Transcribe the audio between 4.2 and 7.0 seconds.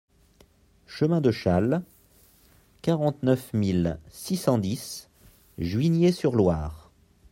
cent dix Juigné-sur-Loire